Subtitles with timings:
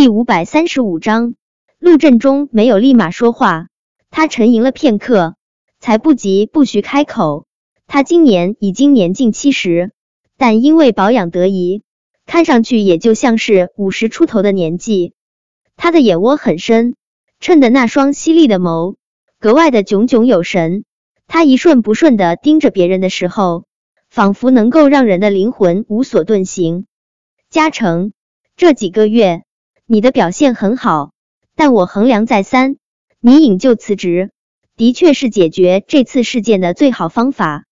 [0.00, 1.34] 第五百三十五章，
[1.78, 3.66] 陆振中没有立马说话，
[4.08, 5.36] 他沉吟了片刻，
[5.78, 7.44] 才不急不徐开口。
[7.86, 9.92] 他今年已经年近七十，
[10.38, 11.82] 但因为保养得宜，
[12.24, 15.12] 看上去也就像是五十出头的年纪。
[15.76, 16.94] 他的眼窝很深，
[17.38, 18.96] 衬得那双犀利的眸
[19.38, 20.84] 格外的炯炯有神。
[21.26, 23.66] 他一瞬不瞬的盯着别人的时候，
[24.08, 26.86] 仿佛能够让人的灵魂无所遁形。
[27.50, 28.14] 嘉诚，
[28.56, 29.42] 这几个月
[29.92, 31.10] 你的表现很好，
[31.56, 32.76] 但我衡量再三，
[33.18, 34.30] 你引咎辞职
[34.76, 37.64] 的确是解决这次事件的最好方法。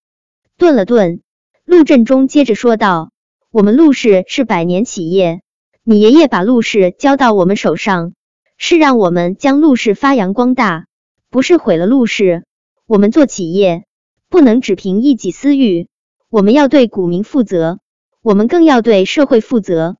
[0.57, 1.21] 顿了顿，
[1.65, 3.13] 陆振中接着说道
[3.53, 5.43] ：“我们陆氏是百年企业，
[5.85, 8.15] 你爷爷把陆氏交到我们手上，
[8.57, 10.87] 是让我们将陆氏发扬光大，
[11.31, 12.45] 不是毁了陆氏。”
[12.89, 13.85] 我们做企业
[14.29, 15.87] 不能只凭一己私欲，
[16.31, 17.79] 我们要对股民负责，
[18.23, 19.99] 我们更要对社会负责。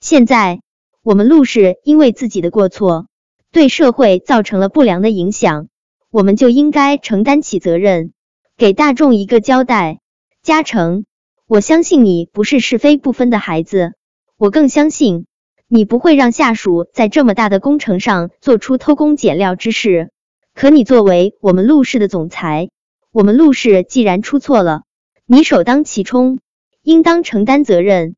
[0.00, 0.60] 现在
[1.06, 3.06] 我们陆氏因为自己的过错
[3.52, 5.68] 对社会造成了不良的影响，
[6.10, 8.12] 我们就应该承担起责任，
[8.56, 10.00] 给大众一个交代。
[10.42, 11.04] 嘉诚，
[11.46, 13.92] 我相信你不是是非不分的孩子，
[14.36, 15.26] 我更相信
[15.68, 20.10] 你不会让下属在这么大的工程上做出偷工减料之事。
[20.56, 22.70] 可你作为我们陆氏的总裁，
[23.12, 24.82] 我们陆氏既然出错了，
[25.24, 26.40] 你首当其冲，
[26.82, 28.16] 应当承担责任。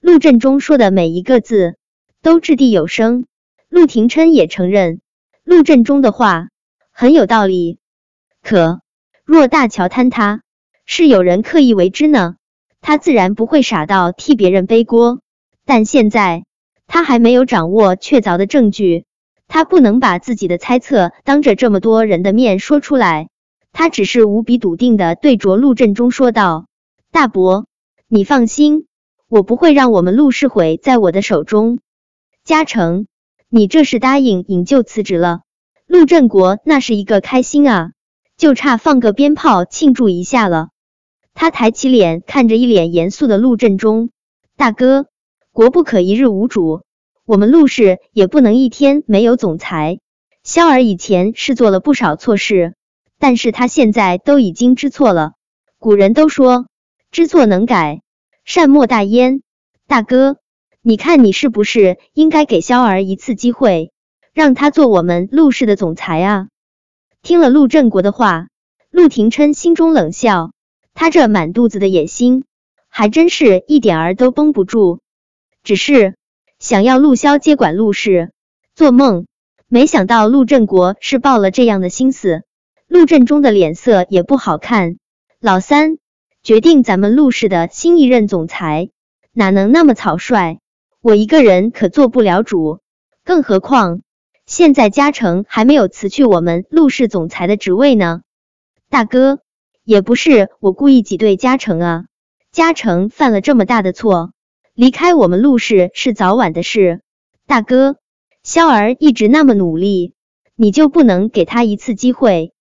[0.00, 1.76] 陆振中说的每一个字
[2.22, 3.26] 都掷地有声，
[3.68, 5.00] 陆廷琛也承认
[5.44, 6.48] 陆振中的话
[6.90, 7.78] 很有道理。
[8.42, 8.80] 可
[9.24, 10.42] 若大桥坍塌
[10.84, 12.36] 是有人刻意为之呢？
[12.80, 15.20] 他自然不会傻到替别人背锅，
[15.64, 16.44] 但现在
[16.86, 19.04] 他还没有掌握确凿的证据。
[19.46, 23.28] 他不能把自己的猜测当着这么多人的面说出来，
[23.72, 26.66] 他只是无比笃定的对着陆振中说道
[27.10, 27.66] ：“大伯，
[28.08, 28.86] 你放心，
[29.28, 31.78] 我不会让我们陆氏毁在我的手中。”
[32.48, 33.06] 嘉诚，
[33.50, 35.40] 你这是答应引咎辞职了？
[35.86, 37.90] 陆振国那是一个开心啊，
[38.38, 40.70] 就差放个鞭炮庆祝一下了。
[41.34, 44.08] 他抬起脸看着一脸严肃的陆振中，
[44.56, 45.08] 大哥，
[45.52, 46.80] 国不可一日无主。
[47.26, 49.98] 我们陆氏也不能一天没有总裁。
[50.42, 52.74] 萧儿以前是做了不少错事，
[53.18, 55.32] 但是他现在都已经知错了。
[55.78, 56.64] 古人都说
[57.10, 58.00] 知错能改，
[58.46, 59.42] 善莫大焉。
[59.86, 60.38] 大哥，
[60.88, 63.92] 你看你是不是应该给萧儿一次机会，
[64.32, 66.48] 让他做我们陆氏的总裁啊？
[67.20, 68.48] 听了陆振国的话，
[68.90, 70.52] 陆廷琛心中冷笑，
[70.94, 72.44] 他这满肚子的野心，
[72.88, 75.00] 还真是一点儿都绷不住。
[75.62, 76.14] 只是。
[76.58, 78.32] 想要陆萧接管陆氏，
[78.74, 79.26] 做梦！
[79.68, 82.44] 没想到陆振国是抱了这样的心思。
[82.86, 84.96] 陆振中的脸色也不好看。
[85.38, 85.98] 老三
[86.42, 88.88] 决定咱们陆氏的新一任总裁，
[89.32, 90.58] 哪能那么草率？
[91.00, 92.80] 我一个人可做不了主。
[93.24, 94.02] 更何况
[94.46, 98.22] 现在嘉诚还没有辞去我们陆氏总裁的职位呢。
[98.88, 99.40] 大哥，
[99.84, 102.04] 也不是我故意挤兑嘉诚啊。
[102.50, 104.32] 嘉诚犯了这么大的错。
[104.74, 107.02] 离开我们陆氏是早晚的事，
[107.46, 107.96] 大哥，
[108.42, 110.14] 萧儿一直那么努力，
[110.56, 112.52] 你就不能给他一次机会？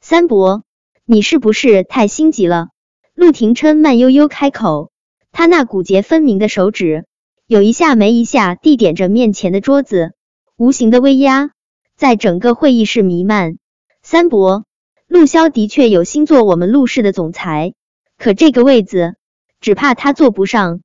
[0.00, 0.64] 三伯，
[1.04, 2.68] 你是不是太心急了？
[3.14, 4.90] 陆廷琛慢悠悠开口，
[5.30, 7.06] 他那骨节分明的手指
[7.52, 10.14] 有一下没一下地点着面前的桌子，
[10.56, 11.50] 无形的威压
[11.94, 13.58] 在整个会议室弥漫。
[14.02, 14.64] 三伯，
[15.06, 17.74] 陆萧的确有心做我们陆氏的总裁，
[18.16, 19.16] 可这个位子
[19.60, 20.80] 只怕他坐不上。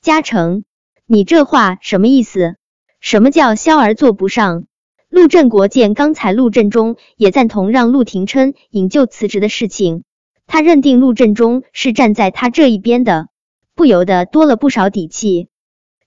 [0.00, 0.62] 嘉诚，
[1.04, 2.54] 你这话什么意思？
[3.00, 4.66] 什么叫萧儿坐不上？
[5.10, 10.04] 陆振国见刚才陆振中也赞同让陆廷琛引咎辞职的事情，
[10.46, 13.26] 他认定陆振中是站在他这一边的，
[13.74, 15.48] 不由得多了不少底气。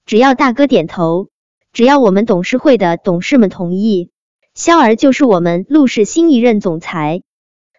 [0.06, 1.30] 只要大哥点头，
[1.74, 4.10] 只要我们董事会的董事们同意，
[4.54, 7.22] 萧儿就是我们陆氏新一任总裁。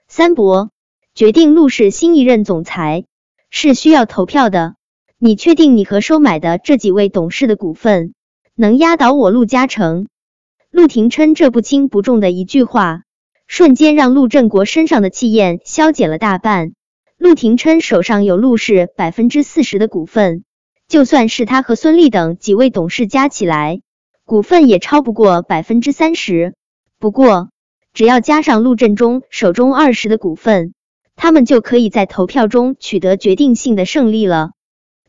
[0.09, 0.71] 三伯
[1.15, 3.05] 决定陆氏新一任总裁
[3.51, 4.77] 是需要投票的。
[5.19, 8.13] 你确定你和收买的这几位董事的股份
[8.57, 10.09] 能压倒我陆嘉诚？
[10.71, 13.03] 陆廷琛这不轻不重的一句话，
[13.47, 16.73] 瞬间让陆振国身上的气焰消减了大半。
[17.19, 20.45] 陆廷琛手上有陆氏百分之四十的股份，
[20.93, 23.81] 就算是他和孙俪等几位董事加起来，
[24.27, 26.55] 股份也超不过百分之三十。
[26.99, 27.49] 不过，
[27.95, 30.75] 只要加上陆振中手中二十的股份，
[31.17, 34.51] 他们就可以在投票中取得决定性的胜利了。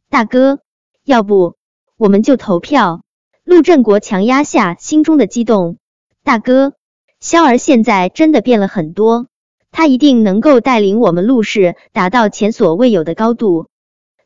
[0.10, 0.60] 大哥，
[1.04, 1.58] 要不
[1.98, 3.02] 我们就投票？
[3.44, 5.76] 陆振国强压下心中的激动。
[6.24, 6.76] 大哥，
[7.20, 9.28] 萧儿现在真的变了很多，
[9.70, 13.68] 他一定能够带领我们陆氏达到前所未有的高度。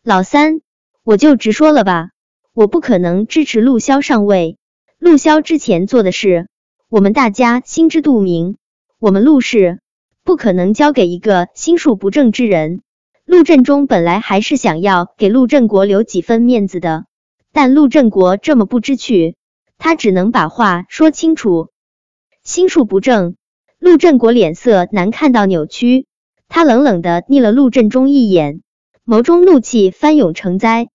[0.03, 0.61] 老三，
[1.07, 2.09] 我就直说了吧，
[2.53, 4.57] 我不可能支持陆骁上位。
[4.99, 6.49] 陆骁之前做的事，
[6.89, 8.57] 我们大家心知肚明。
[8.99, 9.79] 我们陆氏
[10.25, 12.81] 不可能交给一个心术不正之人。
[13.23, 17.05] 陆振中本来还是想要给陆振国留几分面子的，
[17.53, 19.37] 但陆振国这么不知趣，
[19.77, 21.69] 他只能把话说清楚。
[22.43, 23.37] 心术不正，
[23.79, 26.05] 陆振国脸色难看到扭曲，
[26.49, 28.61] 他冷冷的睨了陆振中一眼，
[29.05, 30.89] 眸中怒气翻涌成灾。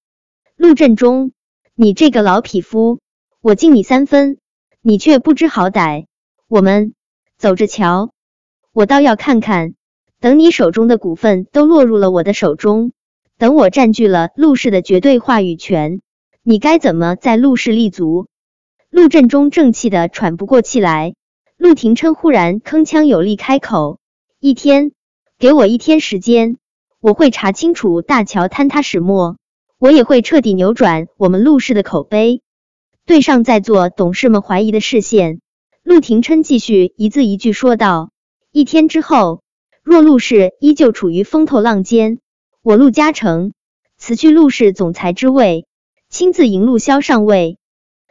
[0.63, 1.33] 陆振中，
[1.75, 3.01] 你这个老匹夫！
[3.41, 4.39] 我敬你三分，
[4.81, 6.07] 你却不知好歹。
[6.47, 6.95] 我们
[7.37, 8.13] 走着瞧，
[8.73, 9.75] 我倒要看看，
[10.21, 12.93] 等你手中的股份都落入了我的手中，
[13.39, 16.01] 等我占据了陆氏的绝对话语权，
[16.45, 18.29] 你该怎么在陆氏立足？
[18.89, 21.17] 陆振中正气的喘不过气来。
[21.57, 23.99] 陆廷琛忽然铿锵有力开口
[24.39, 24.93] ：“一天，
[25.41, 26.57] 给我一天时间，
[27.01, 29.39] 我会查清楚大桥坍塌始末，
[29.83, 32.41] 我也会彻底扭转我们陆氏的口碑。”
[33.05, 35.41] 对上在座董事们怀疑的视线，
[35.83, 38.13] 陆廷琛继续一字一句说道
[38.53, 39.43] ：“一天之后，
[39.83, 42.21] 若陆氏依旧处于风头浪尖，
[42.63, 43.55] 我陆嘉诚
[43.99, 45.67] 辞去陆氏总裁之位，
[46.09, 47.59] 亲自迎陆骁上位。”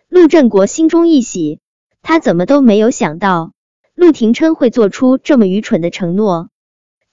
[0.10, 1.62] 陆振国心中一喜，
[2.02, 3.54] 他怎么都没有想到
[3.96, 6.50] 陆廷琛会做出这么愚蠢的承诺。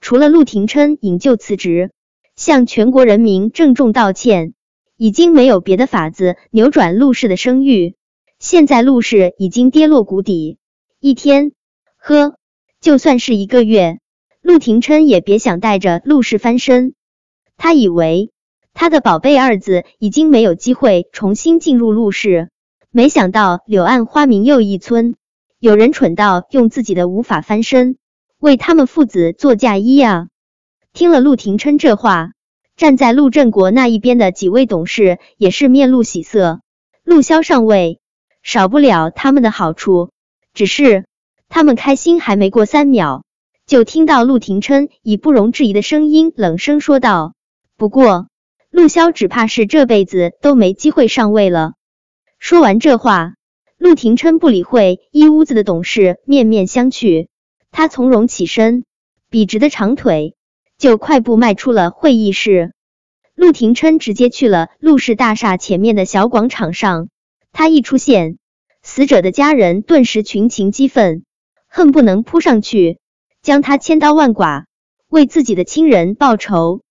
[0.01, 1.93] 除了陆廷琛引咎辞职，
[2.39, 4.55] 向全国人民郑重道歉。
[4.97, 7.95] 已经没有别的法子扭转陆氏的声誉。
[8.41, 10.59] 现在陆氏已经跌落谷底，
[10.99, 11.53] 一天，
[11.97, 12.35] 呵，
[12.81, 14.01] 就算是一个月，
[14.43, 16.95] 陆廷琛也别想带着陆氏翻身。
[17.57, 18.33] 他以为
[18.75, 22.51] 他的宝贝二子已经没有机会重新进入陆氏，
[22.91, 25.15] 没想到柳暗花明又一村，
[25.61, 27.99] 有人蠢到用自己的无法翻身
[28.41, 30.27] 为他们父子做嫁衣啊！
[30.99, 32.33] 听了陆廷琛这话。
[32.77, 36.61] 站在陆振国那一边的几位董事也是面露喜色。
[37.05, 38.01] 陆骁上位，
[38.43, 40.11] 少不了他们的好处。
[40.55, 41.05] 只是
[41.49, 43.23] 他们开心还没过三秒，
[43.65, 47.35] 就听到陆廷琛以不容置疑的声音冷声说道
[47.79, 48.27] ：“不过，
[48.69, 51.75] 陆骁只怕是这辈子都没机会上位了。”
[52.41, 53.35] 说完这话，
[53.77, 57.29] 陆廷琛不理会一屋子的董事面面相觑，
[57.71, 58.85] 他从容起身，
[59.31, 60.35] 笔直的长腿。
[60.79, 62.73] 就快步迈出了会议室，
[63.35, 67.09] 陆廷琛直接去了陆氏大厦前面的小广场上。
[67.51, 68.39] 他一出现，
[68.81, 71.25] 死者的家人顿时群情激愤，
[71.67, 73.01] 恨不能扑上去
[73.43, 74.67] 将他千刀万剐，
[75.09, 76.83] 为自己的亲人报仇。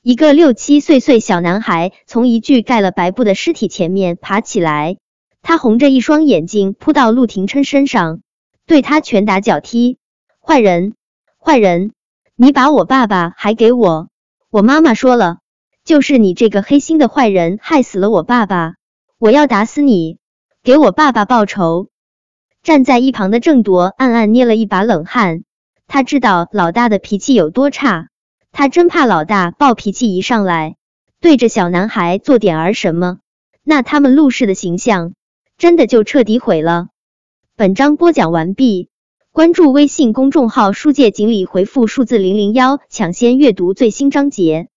[0.00, 4.96] 一个六七岁岁小男孩从一具盖了白布的尸体前面爬起来，
[5.42, 8.22] 他红着一双眼睛扑到陆廷琛身上，
[8.66, 9.98] 对他拳打脚踢。
[10.40, 10.94] 坏人，
[11.38, 11.92] 坏人！
[12.38, 14.10] 你把我爸爸还给我，
[14.50, 15.38] 我妈妈说了，
[15.84, 18.74] 就是你这个黑心的坏人害死了我爸爸，
[19.18, 20.18] 我要打死你，
[20.62, 21.88] 给我爸爸报仇。
[22.62, 25.44] 站在一旁的郑铎暗暗捏了一把冷汗，
[25.86, 28.08] 他知道老大的脾气有多差，
[28.52, 30.76] 他真怕老大暴脾气一上来，
[31.22, 33.20] 对着小男孩做点儿什么，
[33.64, 35.14] 那他们陆氏的形象
[35.56, 36.88] 真的就彻底毁了。
[37.56, 38.90] 本章播讲完毕。
[39.36, 44.68] 关注微信公众号“书界锦鲤”，回复数字零零幺，抢先阅读最新章节。